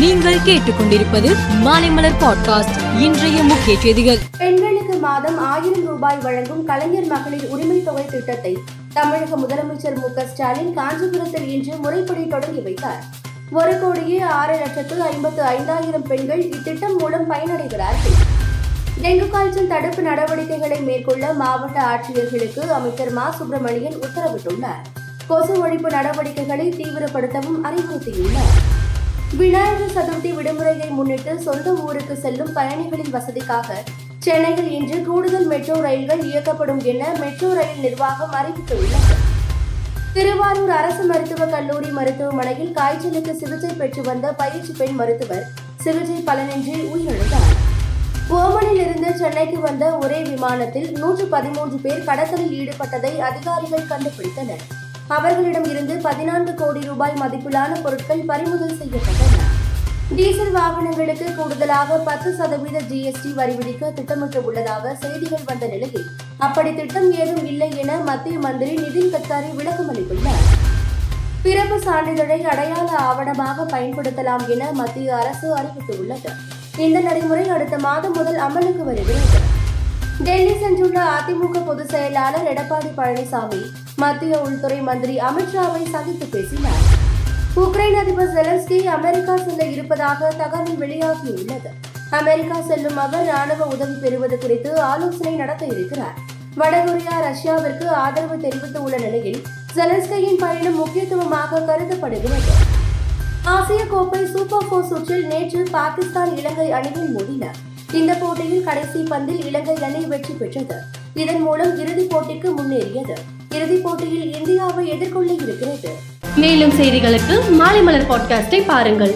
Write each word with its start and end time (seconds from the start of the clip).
நீங்கள் 0.00 0.38
கேட்டுக்கொண்டிருப்பது 0.38 1.36
மாலைமலர் 1.64 2.12
பாட்காஸ்ட். 2.20 3.00
இன்றைய 3.00 3.42
முக்கிய 3.42 3.78
செய்திகள். 3.78 4.18
பெண்களுக்கு 4.38 4.98
மாதம் 4.98 5.38
ஆயிரம் 5.38 5.86
ரூபாய் 5.86 6.18
வழங்கும் 6.22 6.64
கலைஞர் 6.64 7.06
மகளிர் 7.06 7.48
உரிமை 7.48 7.82
தொகை 7.82 8.06
திட்டத்தை 8.06 8.58
தமிழக 8.92 9.36
முதலமைச்சர் 9.36 9.94
மு 9.94 10.22
ஸ்டாலின் 10.26 10.74
காஞ்சிபுரத்தில் 10.74 11.48
இன்று 11.48 11.76
முறைப்படி 11.76 12.26
தொடங்கி 12.26 12.60
வைத்தார். 12.60 13.04
ஒரு 13.50 13.80
கோடியே 13.80 14.20
ஆறு 14.20 14.56
லட்சத்து 14.56 15.02
ஐம்பத்து 15.02 15.42
ஐந்தாயிரம் 15.42 16.02
பெண்கள் 16.02 16.50
இத்திட்டம் 16.50 16.96
மூலம் 16.96 17.30
பயனடைகிறார்கள். 17.30 18.16
டெங்கு 19.02 19.30
காய்ச்சல் 19.30 19.66
தடுப்பு 19.66 20.02
நடவடிக்கைகளை 20.02 20.80
மேற்கொள்ள 20.80 21.32
மாவட்ட 21.32 21.80
ஆட்சியர்களுக்கு 21.80 22.58
அமைச்சர் 22.58 23.12
மா. 23.12 23.30
சுப்பிரமணியன் 23.30 23.94
உத்தரவிட்டுள்ளார். 23.94 24.84
கொசு 25.26 25.68
ஒழிப்பு 25.68 25.90
நடவடிக்கைகளை 25.90 26.74
தீவிரப்படுத்தவும் 26.76 27.60
அறிவுறுத்தியுள்ளார். 27.64 28.79
விநாயகர் 29.40 29.94
சதுர்த்தி 29.94 30.30
விடுமுறையை 30.34 30.88
முன்னிட்டு 30.88 31.40
சொந்த 31.40 31.72
ஊருக்கு 31.72 32.16
செல்லும் 32.16 32.52
பயணிகளின் 32.52 33.14
வசதிக்காக 33.14 33.68
சென்னையில் 34.18 34.70
இன்று 34.70 35.02
கூடுதல் 35.02 35.46
மெட்ரோ 35.46 35.80
ரயில்கள் 35.80 36.22
இயக்கப்படும் 36.22 36.82
என 36.82 37.12
மெட்ரோ 37.18 37.52
ரயில் 37.52 37.80
நிர்வாகம் 37.80 38.32
அறிவித்துள்ளது. 38.32 39.14
திருவாரூர் 40.12 40.70
அரசு 40.70 41.04
மருத்துவக் 41.04 41.50
கல்லூரி 41.50 41.90
மருத்துவமனையில் 41.90 42.72
காய்ச்சலுக்கு 42.72 43.34
சிகிச்சை 43.36 43.70
பெற்று 43.70 44.02
வந்த 44.02 44.32
பயிற்சி 44.32 44.74
பெண் 44.78 44.94
மருத்துவர் 44.94 45.46
சிகிச்சை 45.76 46.18
பலனின்றி 46.26 46.76
உயிரிழந்தார். 46.94 47.56
ஓமனில் 48.30 48.80
இருந்து 48.80 49.16
சென்னைக்கு 49.16 49.60
வந்த 49.60 49.96
ஒரே 49.96 50.22
விமானத்தில் 50.22 50.90
நூற்று 50.98 51.26
பதிமூன்று 51.26 51.76
பேர் 51.76 52.04
கடத்தலில் 52.04 52.56
ஈடுபட்டதை 52.60 53.18
அதிகாரிகள் 53.18 53.90
கண்டுபிடித்தனர். 53.90 54.79
அவர்களிடம் 55.16 55.64
இருந்து 55.64 55.94
பதினான்கு 56.06 56.52
கோடி 56.54 56.80
ரூபாய் 56.80 57.20
மதிப்பிலான 57.20 57.72
பொருட்கள் 57.82 58.22
பறிமுதல் 58.30 58.78
செய்யப்பட்டன. 58.80 59.38
டீசல் 60.16 60.52
வாகனங்களுக்கு 60.52 61.26
கூடுதலாக 61.34 61.98
பத்து 62.08 62.34
சதவீத 62.34 62.78
ஜிஎஸ்டி 62.90 63.30
வரி 63.34 63.54
விதிக்க 63.54 63.92
திட்டமிட்டு 63.92 64.40
உள்ளதாக 64.44 64.94
செய்திகள் 64.94 65.44
வந்த 65.46 65.66
நிலையில் 65.66 66.06
அப்படி 66.38 66.74
திட்டம் 66.74 67.08
ஏதும் 67.12 67.46
இல்லை 67.46 67.70
என 67.76 67.96
மத்திய 68.08 68.38
மந்திரி 68.38 68.74
நிதின் 68.76 69.12
கட்காரி 69.14 69.50
விளக்கம் 69.54 69.90
அளித்துள்ளார். 69.92 70.44
பிறப்பு 71.42 71.78
சான்றிதழை 71.78 72.40
அடையாள 72.52 72.88
ஆவணமாக 73.10 73.66
பயன்படுத்தலாம் 73.74 74.44
என 74.48 74.72
மத்திய 74.72 75.16
அரசு 75.16 75.48
அறிவித்துள்ளது. 75.56 76.32
இந்த 76.76 77.00
நடைமுறை 77.00 77.48
அடுத்த 77.48 77.78
மாதம் 77.78 78.12
முதல் 78.12 78.40
அமலுக்கு 78.48 78.84
வருகிறது. 78.90 79.40
டெல்லி 80.24 80.54
சென்றுள்ள 80.62 80.98
அதிமுக 81.16 81.58
பொதுச் 81.66 81.88
செயலாளர் 81.88 82.48
எடப்பாடி 82.52 82.90
பழனிசாமி 82.96 83.60
மத்திய 83.96 84.40
உள்துறை 84.40 84.80
மந்திரி 84.80 85.14
அமித்ஷாவை 85.16 85.82
சந்தித்து 85.90 86.26
பேசினார். 86.26 86.82
உக்ரைன் 87.56 87.96
அதிபர் 88.00 88.34
ஜெலன்ஸ்கி 88.34 88.84
அமெரிக்கா 88.96 89.36
செல்ல 89.36 89.64
இருப்பதாக 89.64 90.30
தகவல் 90.40 90.80
வெளியாகியுள்ளது. 90.82 91.70
அமெரிக்கா 92.10 92.60
செல்லும் 92.60 92.96
அவர் 92.96 93.26
ராணுவ 93.26 93.64
உதவி 93.64 93.96
பெறுவது 94.02 94.38
குறித்து 94.38 94.80
ஆலோசனை 94.80 95.34
நடத்த 95.34 95.66
இருக்கிறார். 95.66 96.18
வடகொரியா 96.56 97.16
ரஷ்யாவிற்கு 97.28 97.86
ஆதரவு 97.86 98.36
தெரிவித்துள்ள 98.36 98.96
நிலையில் 98.96 99.42
செலன்ஸ்கியின் 99.74 100.40
பயணம் 100.44 100.76
முக்கியத்துவமாக 100.76 101.60
கருதப்படுகிறது. 101.60 102.52
ஆசிய 103.56 103.82
கோப்பை 103.86 104.26
சூப்பர் 104.26 104.68
போர் 104.68 104.88
சுற்றில் 104.92 105.26
நேற்று 105.26 105.66
பாகிஸ்தான் 105.70 106.36
இலங்கை 106.36 106.70
அணியில் 106.78 107.12
மோதின 107.16 107.44
இந்த 107.92 108.14
போட்டியில் 108.14 108.64
கடைசி 108.64 108.98
பந்தில் 108.98 109.46
இலங்கை 109.46 109.76
அணி 109.82 110.04
வெற்றி 110.04 110.34
பெற்றது. 110.34 110.74
இதன் 111.14 111.40
மூலம் 111.40 111.78
இறுதிப் 111.78 112.16
போட்டிக்கு 112.16 112.54
முன்னேறியது. 112.58 113.14
இறுதிப் 113.54 113.82
போட்டியில் 113.82 114.36
இந்தியாவை 114.36 114.88
எதிர்கொள்ள 114.88 115.32
இருக்கிறது. 115.32 115.88
மேலும் 116.36 116.70
செய்திகளுக்கு 116.70 117.50
மாலை 117.50 117.82
மலர் 117.82 118.08
பாட்காஸ்டை 118.08 118.62
பாருங்கள். 118.66 119.14